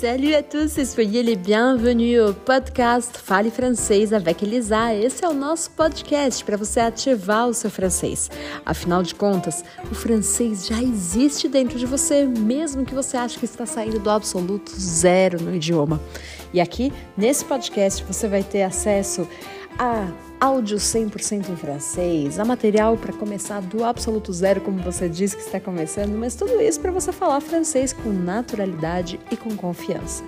Salut 0.00 0.32
à 0.32 0.44
tous 0.44 0.80
soyez 0.84 1.24
les 1.24 1.34
bienvenus 1.34 2.20
au 2.20 2.32
podcast 2.32 3.18
Fale 3.18 3.50
Francês 3.50 4.12
avec 4.12 4.44
Elisa. 4.44 4.94
Esse 4.94 5.24
é 5.24 5.28
o 5.28 5.34
nosso 5.34 5.72
podcast 5.72 6.44
para 6.44 6.56
você 6.56 6.78
ativar 6.78 7.48
o 7.48 7.52
seu 7.52 7.68
francês. 7.68 8.30
Afinal 8.64 9.02
de 9.02 9.12
contas, 9.12 9.64
o 9.90 9.96
francês 9.96 10.68
já 10.68 10.80
existe 10.80 11.48
dentro 11.48 11.76
de 11.76 11.84
você, 11.84 12.24
mesmo 12.24 12.84
que 12.84 12.94
você 12.94 13.16
ache 13.16 13.40
que 13.40 13.44
está 13.44 13.66
saindo 13.66 13.98
do 13.98 14.08
absoluto 14.08 14.70
zero 14.70 15.42
no 15.42 15.52
idioma. 15.52 16.00
E 16.54 16.60
aqui, 16.60 16.92
nesse 17.16 17.44
podcast, 17.44 18.04
você 18.04 18.28
vai 18.28 18.44
ter 18.44 18.62
acesso 18.62 19.26
a 19.76 20.12
áudio 20.40 20.78
100% 20.78 21.48
em 21.48 21.56
francês, 21.56 22.38
a 22.38 22.44
material 22.44 22.96
para 22.96 23.12
começar 23.12 23.60
do 23.60 23.84
absoluto 23.84 24.32
zero, 24.32 24.60
como 24.60 24.78
você 24.78 25.08
disse 25.08 25.36
que 25.36 25.42
está 25.42 25.58
começando, 25.58 26.16
mas 26.16 26.34
tudo 26.34 26.60
isso 26.60 26.80
para 26.80 26.92
você 26.92 27.12
falar 27.12 27.40
francês 27.40 27.92
com 27.92 28.10
naturalidade 28.10 29.18
e 29.30 29.36
com 29.36 29.56
confiança. 29.56 30.22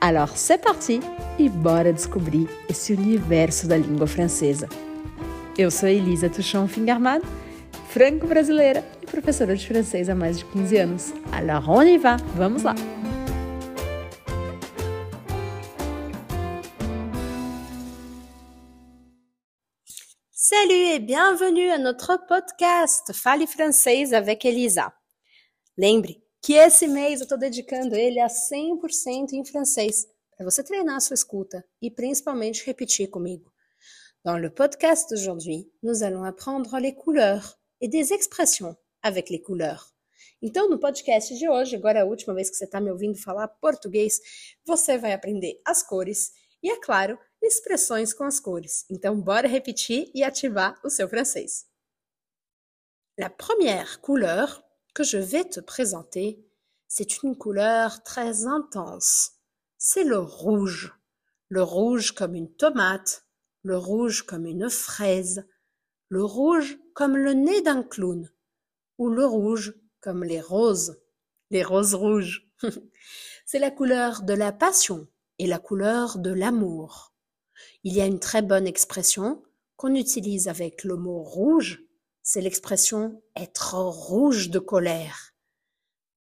Alors, 0.00 0.32
c'est 0.34 0.58
parti 0.58 1.00
e 1.38 1.48
bora 1.48 1.92
descobrir 1.92 2.48
esse 2.68 2.92
universo 2.92 3.66
da 3.66 3.76
língua 3.76 4.06
francesa. 4.06 4.68
Eu 5.56 5.70
sou 5.70 5.88
Elisa 5.88 6.28
Tuchon 6.28 6.66
Fingerman, 6.66 7.22
franco-brasileira 7.88 8.84
e 9.02 9.06
professora 9.06 9.56
de 9.56 9.66
francês 9.66 10.08
há 10.08 10.14
mais 10.14 10.38
de 10.38 10.44
15 10.46 10.76
anos. 10.76 11.14
Alors, 11.32 11.68
on 11.68 11.84
y 11.84 11.96
va! 11.96 12.16
Vamos 12.36 12.64
lá! 12.64 12.74
Salut 20.56 20.86
et 20.86 21.00
bienvenue 21.00 21.68
à 21.68 21.78
notre 21.78 22.16
podcast 22.28 23.12
Fale 23.12 23.44
Francês 23.44 24.14
avec 24.14 24.44
Elisa. 24.44 24.94
Lembre 25.76 26.14
que 26.40 26.52
esse 26.52 26.86
mês 26.86 27.18
eu 27.18 27.24
estou 27.24 27.36
dedicando 27.36 27.96
ele 27.96 28.20
a 28.20 28.28
100% 28.28 29.32
em 29.32 29.44
francês, 29.44 30.06
para 30.36 30.44
você 30.44 30.62
treinar 30.62 31.00
sua 31.00 31.14
escuta 31.14 31.64
e 31.82 31.90
principalmente 31.90 32.64
repetir 32.64 33.10
comigo. 33.10 33.52
Dans 34.24 34.40
le 34.40 34.48
podcast 34.48 35.10
d'aujourd'hui, 35.10 35.68
nous 35.82 36.04
allons 36.04 36.22
apprendre 36.22 36.78
les 36.78 36.94
couleurs 36.94 37.58
et 37.80 37.88
des 37.88 38.12
expressions 38.12 38.76
avec 39.02 39.30
les 39.30 39.42
couleurs. 39.42 39.92
Então, 40.40 40.70
no 40.70 40.78
podcast 40.78 41.36
de 41.36 41.48
hoje, 41.48 41.74
agora 41.74 41.98
é 41.98 42.02
a 42.02 42.06
última 42.06 42.32
vez 42.32 42.48
que 42.48 42.56
você 42.56 42.64
está 42.64 42.80
me 42.80 42.92
ouvindo 42.92 43.18
falar 43.18 43.48
português, 43.48 44.20
você 44.64 44.96
vai 44.98 45.14
aprender 45.14 45.60
as 45.66 45.82
cores 45.82 46.30
e, 46.62 46.70
é 46.70 46.80
claro, 46.80 47.18
expressões 47.44 48.12
com 48.12 48.24
as 48.24 48.40
cores. 48.40 48.84
Então, 48.90 49.20
bora 49.20 49.48
repetir 49.48 50.10
e 50.14 50.22
ativar 50.22 50.80
o 50.84 50.90
seu 50.90 51.08
francês. 51.08 51.66
La 53.16 53.30
première 53.30 54.00
couleur 54.00 54.64
que 54.94 55.04
je 55.04 55.18
vais 55.18 55.44
te 55.44 55.60
présenter, 55.60 56.44
c'est 56.88 57.22
une 57.22 57.36
couleur 57.36 58.02
très 58.02 58.46
intense. 58.46 59.32
C'est 59.78 60.04
le 60.04 60.18
rouge. 60.18 60.92
Le 61.48 61.62
rouge 61.62 62.12
comme 62.12 62.34
une 62.34 62.52
tomate, 62.54 63.24
le 63.62 63.78
rouge 63.78 64.22
comme 64.22 64.46
une 64.46 64.68
fraise, 64.68 65.46
le 66.08 66.24
rouge 66.24 66.78
comme 66.94 67.16
le 67.16 67.32
nez 67.32 67.60
d'un 67.62 67.82
clown, 67.82 68.30
ou 68.98 69.08
le 69.08 69.26
rouge 69.26 69.74
comme 70.00 70.24
les 70.24 70.40
roses, 70.40 71.00
les 71.50 71.62
roses 71.62 71.94
rouges. 71.94 72.48
C'est 73.46 73.58
la 73.58 73.70
couleur 73.70 74.22
de 74.22 74.32
la 74.32 74.52
passion 74.52 75.06
et 75.38 75.46
la 75.46 75.58
couleur 75.58 76.18
de 76.18 76.30
l'amour. 76.30 77.13
Il 77.82 77.92
y 77.94 78.00
a 78.00 78.06
une 78.06 78.20
très 78.20 78.42
bonne 78.42 78.66
expression 78.66 79.42
qu'on 79.76 79.94
utilise 79.94 80.48
avec 80.48 80.84
le 80.84 80.96
mot 80.96 81.22
rouge, 81.22 81.82
c'est 82.22 82.40
l'expression 82.40 83.22
être 83.36 83.74
rouge 83.74 84.50
de 84.50 84.58
colère. 84.58 85.32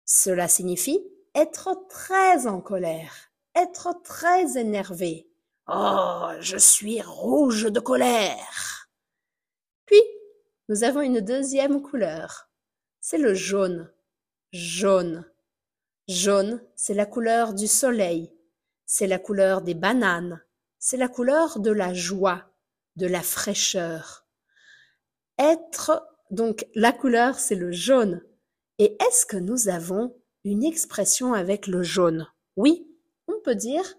Cela 0.04 0.48
signifie 0.48 1.00
être 1.34 1.86
très 1.88 2.46
en 2.46 2.60
colère, 2.60 3.30
être 3.54 4.00
très 4.02 4.58
énervé. 4.58 5.28
Oh, 5.66 6.30
je 6.40 6.56
suis 6.56 7.02
rouge 7.02 7.64
de 7.70 7.80
colère. 7.80 8.88
Puis, 9.86 10.02
nous 10.68 10.84
avons 10.84 11.00
une 11.00 11.20
deuxième 11.20 11.83
couleur. 11.83 12.48
C'est 13.00 13.18
le 13.18 13.34
jaune. 13.34 13.92
Jaune. 14.52 15.24
Jaune, 16.08 16.62
c'est 16.74 16.94
la 16.94 17.06
couleur 17.06 17.55
du 17.55 17.67
soleil. 17.67 18.33
C'est 18.86 19.06
la 19.06 19.18
couleur 19.18 19.61
des 19.62 19.74
bananes 19.74 20.42
c'est 20.78 20.96
la 20.96 21.08
couleur 21.08 21.58
de 21.61 21.70
la 21.70 21.92
joie, 21.92 22.52
de 22.96 23.06
la 23.06 23.22
fraîcheur. 23.22 24.27
Être, 25.39 26.06
donc 26.30 26.66
la 26.74 26.92
couleur, 26.92 27.39
c'est 27.39 27.55
le 27.55 27.72
jaune. 27.72 28.22
Et 28.78 28.96
est-ce 29.06 29.27
que 29.27 29.36
nous 29.36 29.68
avons 29.68 30.17
une 30.44 30.64
expression 30.64 31.34
avec 31.34 31.67
le 31.67 31.83
jaune? 31.83 32.28
Oui, 32.56 32.88
on 33.27 33.40
peut 33.40 33.56
dire 33.56 33.94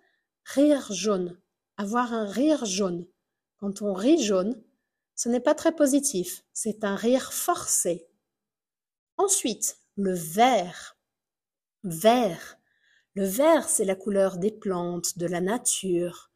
rire 0.46 0.92
jaune, 0.92 1.40
avoir 1.78 2.14
un 2.14 2.26
rire 2.26 2.66
jaune. 2.66 3.06
Quand 3.58 3.82
on 3.82 3.94
rit 3.94 4.24
jaune, 4.24 4.62
ce 5.16 5.28
n'est 5.28 5.42
pas 5.42 5.56
très 5.56 5.76
positif, 5.76 6.44
c'est 6.54 6.86
un 6.86 6.96
rire 6.96 7.34
forcé. 7.34 8.08
Ensuite, 9.18 9.80
le 9.96 10.14
vert. 10.14 10.98
Vert. 11.84 12.58
Le 13.16 13.26
vert, 13.26 13.68
c'est 13.68 13.84
la 13.84 13.96
couleur 13.96 14.38
des 14.38 14.52
plantes, 14.52 15.18
de 15.18 15.26
la 15.26 15.42
nature 15.42 16.29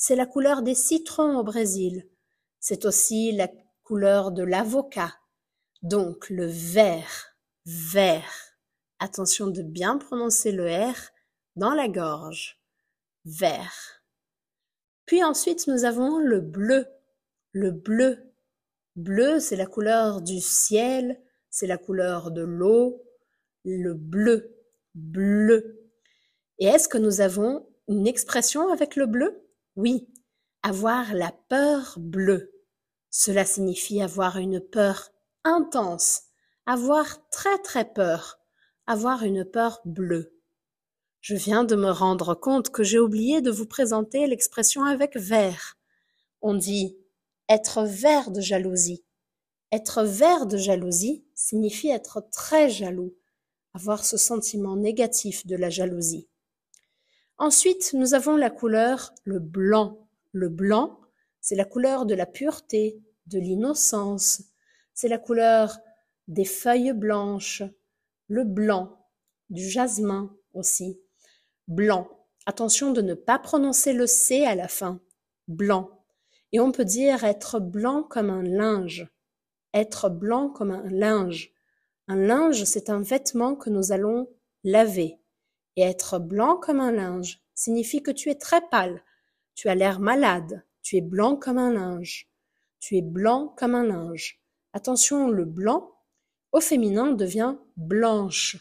c'est 0.00 0.16
la 0.16 0.24
couleur 0.24 0.62
des 0.62 0.74
citrons 0.74 1.36
au 1.36 1.44
Brésil. 1.44 2.08
C'est 2.58 2.86
aussi 2.86 3.32
la 3.32 3.50
couleur 3.82 4.32
de 4.32 4.42
l'avocat. 4.42 5.12
Donc 5.82 6.30
le 6.30 6.46
vert, 6.46 7.36
vert. 7.66 8.54
Attention 8.98 9.48
de 9.48 9.60
bien 9.60 9.98
prononcer 9.98 10.52
le 10.52 10.70
R 10.70 10.96
dans 11.56 11.74
la 11.74 11.86
gorge. 11.86 12.58
Vert. 13.26 14.00
Puis 15.04 15.22
ensuite 15.22 15.66
nous 15.66 15.84
avons 15.84 16.18
le 16.18 16.40
bleu. 16.40 16.86
Le 17.52 17.70
bleu. 17.70 18.32
Bleu, 18.96 19.38
c'est 19.38 19.56
la 19.56 19.66
couleur 19.66 20.22
du 20.22 20.40
ciel, 20.40 21.20
c'est 21.50 21.66
la 21.66 21.76
couleur 21.76 22.30
de 22.30 22.42
l'eau. 22.42 23.04
Le 23.66 23.92
bleu. 23.92 24.56
Bleu. 24.94 25.90
Et 26.58 26.64
est-ce 26.64 26.88
que 26.88 26.98
nous 26.98 27.20
avons 27.20 27.68
une 27.86 28.06
expression 28.06 28.70
avec 28.70 28.96
le 28.96 29.04
bleu? 29.04 29.49
Oui, 29.76 30.08
avoir 30.62 31.14
la 31.14 31.32
peur 31.48 31.94
bleue. 31.98 32.52
Cela 33.10 33.44
signifie 33.44 34.02
avoir 34.02 34.36
une 34.36 34.60
peur 34.60 35.10
intense, 35.44 36.22
avoir 36.66 37.28
très 37.30 37.58
très 37.58 37.84
peur, 37.84 38.38
avoir 38.86 39.24
une 39.24 39.44
peur 39.44 39.80
bleue. 39.84 40.36
Je 41.20 41.34
viens 41.34 41.64
de 41.64 41.76
me 41.76 41.90
rendre 41.90 42.34
compte 42.34 42.70
que 42.70 42.82
j'ai 42.82 42.98
oublié 42.98 43.42
de 43.42 43.50
vous 43.50 43.66
présenter 43.66 44.26
l'expression 44.26 44.84
avec 44.84 45.16
vert. 45.16 45.76
On 46.40 46.54
dit 46.54 46.96
être 47.48 47.82
vert 47.84 48.30
de 48.30 48.40
jalousie. 48.40 49.04
Être 49.70 50.02
vert 50.02 50.46
de 50.46 50.56
jalousie 50.56 51.26
signifie 51.34 51.90
être 51.90 52.26
très 52.32 52.70
jaloux, 52.70 53.14
avoir 53.74 54.04
ce 54.04 54.16
sentiment 54.16 54.76
négatif 54.76 55.46
de 55.46 55.56
la 55.56 55.68
jalousie. 55.68 56.29
Ensuite, 57.40 57.94
nous 57.94 58.12
avons 58.12 58.36
la 58.36 58.50
couleur 58.50 59.14
le 59.24 59.38
blanc. 59.38 60.06
Le 60.32 60.50
blanc, 60.50 61.00
c'est 61.40 61.54
la 61.54 61.64
couleur 61.64 62.04
de 62.04 62.14
la 62.14 62.26
pureté, 62.26 63.00
de 63.28 63.38
l'innocence. 63.38 64.42
C'est 64.92 65.08
la 65.08 65.16
couleur 65.16 65.78
des 66.28 66.44
feuilles 66.44 66.92
blanches. 66.92 67.62
Le 68.28 68.44
blanc, 68.44 69.06
du 69.48 69.66
jasmin 69.66 70.36
aussi. 70.52 71.00
Blanc. 71.66 72.10
Attention 72.44 72.92
de 72.92 73.00
ne 73.00 73.14
pas 73.14 73.38
prononcer 73.38 73.94
le 73.94 74.06
C 74.06 74.44
à 74.44 74.54
la 74.54 74.68
fin. 74.68 75.00
Blanc. 75.48 76.04
Et 76.52 76.60
on 76.60 76.72
peut 76.72 76.84
dire 76.84 77.24
être 77.24 77.58
blanc 77.58 78.02
comme 78.02 78.28
un 78.28 78.42
linge. 78.42 79.08
Être 79.72 80.10
blanc 80.10 80.50
comme 80.50 80.72
un 80.72 80.86
linge. 80.90 81.54
Un 82.06 82.16
linge, 82.16 82.64
c'est 82.64 82.90
un 82.90 83.00
vêtement 83.00 83.56
que 83.56 83.70
nous 83.70 83.92
allons 83.92 84.28
laver. 84.62 85.19
Et 85.76 85.82
être 85.82 86.18
blanc 86.18 86.56
comme 86.56 86.80
un 86.80 86.92
linge 86.92 87.40
signifie 87.54 88.02
que 88.02 88.10
tu 88.10 88.30
es 88.30 88.34
très 88.34 88.60
pâle, 88.68 89.02
tu 89.54 89.68
as 89.68 89.74
l'air 89.74 90.00
malade, 90.00 90.64
tu 90.82 90.96
es 90.96 91.00
blanc 91.00 91.36
comme 91.36 91.58
un 91.58 91.72
linge. 91.72 92.28
Tu 92.80 92.96
es 92.96 93.02
blanc 93.02 93.54
comme 93.58 93.74
un 93.74 93.84
linge. 93.84 94.40
Attention, 94.72 95.28
le 95.28 95.44
blanc, 95.44 95.92
au 96.52 96.60
féminin, 96.60 97.12
devient 97.12 97.56
blanche. 97.76 98.56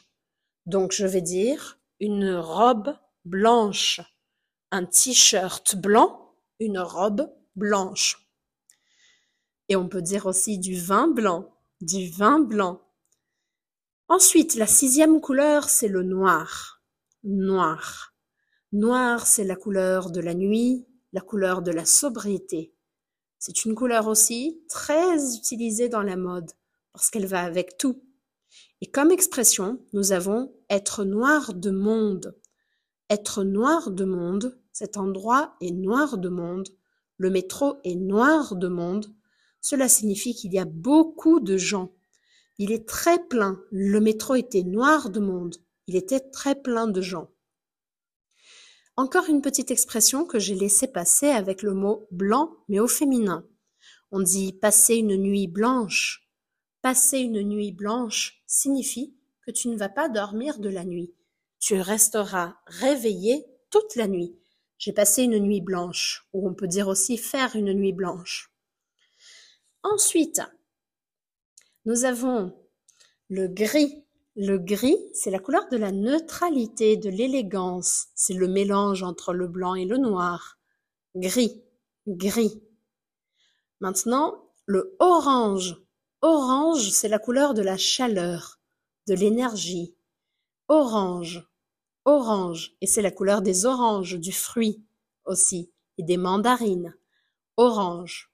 Donc 0.65 0.91
je 0.91 1.05
vais 1.05 1.21
dire 1.21 1.79
une 1.99 2.35
robe 2.35 2.95
blanche, 3.25 4.01
un 4.71 4.85
t-shirt 4.85 5.75
blanc, 5.77 6.35
une 6.59 6.79
robe 6.79 7.33
blanche. 7.55 8.29
Et 9.69 9.75
on 9.75 9.87
peut 9.87 10.01
dire 10.01 10.25
aussi 10.25 10.59
du 10.59 10.77
vin 10.77 11.07
blanc, 11.07 11.55
du 11.79 12.09
vin 12.09 12.39
blanc. 12.39 12.81
Ensuite, 14.09 14.55
la 14.55 14.67
sixième 14.67 15.21
couleur, 15.21 15.69
c'est 15.69 15.87
le 15.87 16.03
noir 16.03 16.78
noir. 17.23 18.13
Noir, 18.71 19.27
c'est 19.27 19.43
la 19.43 19.55
couleur 19.55 20.11
de 20.11 20.21
la 20.21 20.33
nuit, 20.33 20.85
la 21.13 21.21
couleur 21.21 21.61
de 21.61 21.71
la 21.71 21.85
sobriété. 21.85 22.73
C'est 23.39 23.65
une 23.65 23.75
couleur 23.75 24.07
aussi 24.07 24.61
très 24.69 25.35
utilisée 25.35 25.89
dans 25.89 26.03
la 26.03 26.17
mode 26.17 26.51
parce 26.93 27.09
qu'elle 27.09 27.25
va 27.25 27.41
avec 27.41 27.77
tout. 27.77 28.03
Et 28.81 28.87
comme 28.91 29.11
expression, 29.11 29.79
nous 29.93 30.11
avons 30.11 30.53
être 30.69 31.03
noir 31.03 31.53
de 31.53 31.71
monde. 31.71 32.35
être 33.09 33.43
noir 33.43 33.89
de 33.89 34.05
monde, 34.05 34.59
cet 34.71 34.95
endroit 34.97 35.55
est 35.61 35.71
noir 35.71 36.19
de 36.19 36.29
monde, 36.29 36.69
le 37.17 37.31
métro 37.31 37.79
est 37.83 37.95
noir 37.95 38.55
de 38.55 38.67
monde, 38.67 39.07
cela 39.61 39.89
signifie 39.89 40.35
qu'il 40.35 40.53
y 40.53 40.59
a 40.59 40.65
beaucoup 40.65 41.39
de 41.39 41.57
gens. 41.57 41.91
Il 42.59 42.71
est 42.71 42.87
très 42.87 43.19
plein. 43.27 43.61
Le 43.71 43.99
métro 43.99 44.35
était 44.35 44.63
noir 44.63 45.09
de 45.09 45.19
monde. 45.19 45.55
Il 45.89 45.95
était 45.95 46.19
très 46.19 46.53
plein 46.53 46.85
de 46.85 47.01
gens. 47.01 47.31
Encore 48.95 49.27
une 49.27 49.41
petite 49.41 49.71
expression 49.71 50.23
que 50.23 50.37
j'ai 50.37 50.53
laissé 50.53 50.87
passer 50.87 51.29
avec 51.29 51.63
le 51.63 51.73
mot 51.73 52.07
blanc, 52.11 52.51
mais 52.67 52.79
au 52.79 52.87
féminin. 52.87 53.43
On 54.11 54.21
dit 54.21 54.53
passer 54.53 54.97
une 54.97 55.17
nuit 55.17 55.47
blanche. 55.47 56.29
Passer 56.83 57.17
une 57.17 57.41
nuit 57.41 57.71
blanche 57.71 58.43
signifie 58.45 59.17
que 59.41 59.49
tu 59.49 59.67
ne 59.67 59.77
vas 59.77 59.89
pas 59.89 60.09
dormir 60.09 60.59
de 60.59 60.69
la 60.69 60.85
nuit. 60.85 61.15
Tu 61.59 61.81
resteras 61.81 62.59
réveillé 62.67 63.47
toute 63.71 63.95
la 63.95 64.07
nuit. 64.07 64.37
J'ai 64.77 64.93
passé 64.93 65.23
une 65.23 65.39
nuit 65.39 65.61
blanche, 65.61 66.29
ou 66.33 66.47
on 66.47 66.53
peut 66.53 66.67
dire 66.67 66.87
aussi 66.87 67.17
faire 67.17 67.55
une 67.55 67.73
nuit 67.73 67.93
blanche. 67.93 68.53
Ensuite, 69.81 70.39
nous 71.85 72.05
avons 72.05 72.55
le 73.27 73.47
gris. 73.47 74.05
Le 74.41 74.57
gris, 74.57 74.97
c'est 75.13 75.31
la 75.31 75.39
couleur 75.39 75.67
de 75.69 75.75
la 75.75 75.91
neutralité, 75.91 76.95
de 76.95 77.09
l'élégance. 77.09 78.05
C'est 78.15 78.33
le 78.33 78.47
mélange 78.47 79.03
entre 79.03 79.33
le 79.33 79.49
blanc 79.49 79.75
et 79.75 79.83
le 79.83 79.97
noir. 79.97 80.57
Gris, 81.13 81.61
gris. 82.07 82.63
Maintenant, 83.81 84.41
le 84.65 84.95
orange. 84.99 85.75
Orange, 86.21 86.89
c'est 86.89 87.09
la 87.09 87.19
couleur 87.19 87.53
de 87.53 87.61
la 87.61 87.75
chaleur, 87.75 88.61
de 89.09 89.13
l'énergie. 89.13 89.93
Orange, 90.69 91.45
orange, 92.05 92.77
et 92.79 92.87
c'est 92.87 93.01
la 93.01 93.11
couleur 93.11 93.41
des 93.41 93.65
oranges, 93.65 94.17
du 94.17 94.31
fruit 94.31 94.81
aussi, 95.25 95.69
et 95.97 96.03
des 96.03 96.15
mandarines. 96.15 96.95
Orange. 97.57 98.31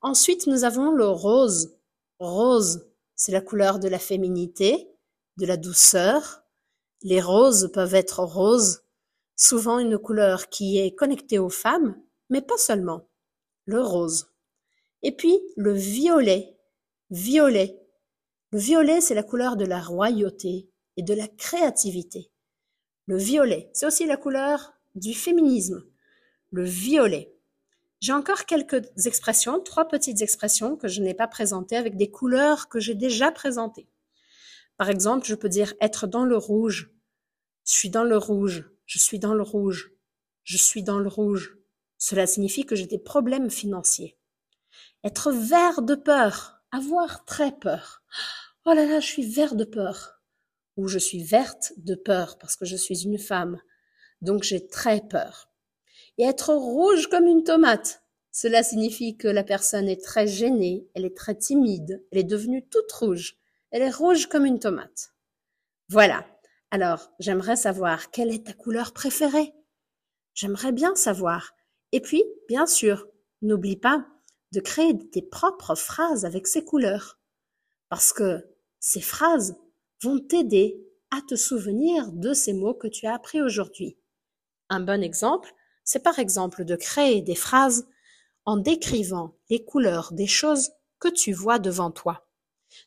Ensuite, 0.00 0.48
nous 0.48 0.64
avons 0.64 0.90
le 0.90 1.06
rose. 1.06 1.76
Rose, 2.18 2.88
c'est 3.14 3.30
la 3.30 3.40
couleur 3.40 3.78
de 3.78 3.86
la 3.86 4.00
féminité, 4.00 4.97
de 5.38 5.46
la 5.46 5.56
douceur. 5.56 6.42
Les 7.02 7.20
roses 7.20 7.70
peuvent 7.72 7.94
être 7.94 8.22
roses, 8.22 8.82
souvent 9.36 9.78
une 9.78 9.96
couleur 9.96 10.48
qui 10.48 10.78
est 10.78 10.94
connectée 10.94 11.38
aux 11.38 11.48
femmes, 11.48 11.96
mais 12.28 12.42
pas 12.42 12.58
seulement. 12.58 13.08
Le 13.64 13.80
rose. 13.80 14.32
Et 15.02 15.12
puis 15.12 15.38
le 15.56 15.72
violet. 15.72 16.58
Violet. 17.10 17.80
Le 18.50 18.58
violet, 18.58 19.00
c'est 19.00 19.14
la 19.14 19.22
couleur 19.22 19.56
de 19.56 19.64
la 19.64 19.80
royauté 19.80 20.68
et 20.96 21.02
de 21.02 21.14
la 21.14 21.28
créativité. 21.28 22.30
Le 23.06 23.16
violet, 23.16 23.70
c'est 23.72 23.86
aussi 23.86 24.06
la 24.06 24.16
couleur 24.16 24.74
du 24.96 25.14
féminisme. 25.14 25.84
Le 26.50 26.64
violet. 26.64 27.32
J'ai 28.00 28.12
encore 28.12 28.44
quelques 28.44 29.06
expressions, 29.06 29.60
trois 29.60 29.86
petites 29.86 30.20
expressions 30.20 30.76
que 30.76 30.88
je 30.88 31.00
n'ai 31.00 31.14
pas 31.14 31.28
présentées 31.28 31.76
avec 31.76 31.96
des 31.96 32.10
couleurs 32.10 32.68
que 32.68 32.80
j'ai 32.80 32.94
déjà 32.94 33.30
présentées. 33.30 33.88
Par 34.78 34.88
exemple, 34.88 35.26
je 35.26 35.34
peux 35.34 35.50
dire 35.50 35.74
être 35.82 36.06
dans 36.06 36.24
le 36.24 36.38
rouge. 36.38 36.90
Je 37.66 37.72
suis 37.72 37.90
dans 37.90 38.04
le 38.04 38.16
rouge. 38.16 38.64
Je 38.86 38.98
suis 38.98 39.18
dans 39.18 39.34
le 39.34 39.42
rouge. 39.42 39.92
Je 40.44 40.56
suis 40.56 40.82
dans 40.82 40.98
le 40.98 41.08
rouge. 41.08 41.58
Cela 41.98 42.26
signifie 42.26 42.64
que 42.64 42.74
j'ai 42.74 42.86
des 42.86 42.98
problèmes 42.98 43.50
financiers. 43.50 44.16
Être 45.04 45.30
vert 45.30 45.82
de 45.82 45.94
peur. 45.94 46.62
Avoir 46.72 47.26
très 47.26 47.52
peur. 47.52 48.02
Oh 48.64 48.72
là 48.72 48.86
là, 48.86 49.00
je 49.00 49.06
suis 49.06 49.30
vert 49.30 49.54
de 49.54 49.64
peur. 49.64 50.22
Ou 50.78 50.88
je 50.88 50.98
suis 50.98 51.22
verte 51.22 51.74
de 51.76 51.94
peur 51.94 52.38
parce 52.38 52.56
que 52.56 52.64
je 52.64 52.76
suis 52.76 53.02
une 53.02 53.18
femme. 53.18 53.60
Donc 54.22 54.44
j'ai 54.44 54.66
très 54.66 55.02
peur 55.06 55.48
et 56.18 56.24
être 56.24 56.52
rouge 56.52 57.06
comme 57.06 57.26
une 57.26 57.44
tomate. 57.44 58.02
Cela 58.30 58.62
signifie 58.62 59.16
que 59.16 59.28
la 59.28 59.44
personne 59.44 59.88
est 59.88 60.02
très 60.02 60.26
gênée, 60.26 60.86
elle 60.94 61.04
est 61.04 61.16
très 61.16 61.36
timide, 61.36 62.04
elle 62.10 62.18
est 62.18 62.24
devenue 62.24 62.66
toute 62.68 62.92
rouge. 62.92 63.36
Elle 63.70 63.82
est 63.82 63.90
rouge 63.90 64.26
comme 64.26 64.46
une 64.46 64.58
tomate. 64.58 65.14
Voilà. 65.90 66.26
Alors, 66.70 67.10
j'aimerais 67.18 67.56
savoir 67.56 68.10
quelle 68.10 68.32
est 68.32 68.46
ta 68.46 68.52
couleur 68.52 68.92
préférée? 68.92 69.54
J'aimerais 70.34 70.72
bien 70.72 70.94
savoir. 70.94 71.54
Et 71.92 72.00
puis, 72.00 72.22
bien 72.48 72.66
sûr, 72.66 73.06
n'oublie 73.42 73.76
pas 73.76 74.06
de 74.52 74.60
créer 74.60 74.96
tes 75.10 75.22
propres 75.22 75.74
phrases 75.74 76.24
avec 76.24 76.46
ces 76.46 76.64
couleurs. 76.64 77.18
Parce 77.88 78.12
que 78.12 78.46
ces 78.80 79.00
phrases 79.00 79.56
vont 80.02 80.18
t'aider 80.18 80.80
à 81.10 81.20
te 81.22 81.36
souvenir 81.36 82.12
de 82.12 82.34
ces 82.34 82.52
mots 82.52 82.74
que 82.74 82.88
tu 82.88 83.06
as 83.06 83.14
appris 83.14 83.40
aujourd'hui. 83.40 83.98
Un 84.68 84.80
bon 84.80 85.02
exemple, 85.02 85.52
c'est 85.84 86.02
par 86.02 86.18
exemple 86.18 86.64
de 86.64 86.76
créer 86.76 87.22
des 87.22 87.34
phrases 87.34 87.88
en 88.44 88.56
décrivant 88.56 89.36
les 89.48 89.64
couleurs 89.64 90.12
des 90.12 90.26
choses 90.26 90.70
que 90.98 91.08
tu 91.08 91.32
vois 91.32 91.58
devant 91.58 91.90
toi. 91.90 92.27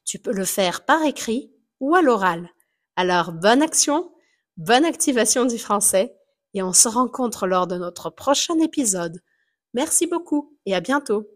Tu 0.06 0.20
peux 0.20 0.34
le 0.34 0.46
faire 0.46 0.86
par 0.86 1.04
écrit 1.04 1.52
ou 1.80 1.96
à 1.96 2.02
l'oral. 2.02 2.50
Alors 2.96 3.32
bonne 3.32 3.62
action, 3.62 4.12
bonne 4.58 4.86
activation 4.86 5.46
du 5.46 5.58
français 5.58 6.16
et 6.54 6.62
on 6.62 6.74
se 6.74 6.88
rencontre 6.88 7.48
lors 7.48 7.68
de 7.68 7.78
notre 7.78 8.10
prochain 8.10 8.60
épisode. 8.60 9.22
Merci 9.74 10.08
beaucoup 10.08 10.58
et 10.66 10.76
à 10.76 10.82
bientôt. 10.82 11.28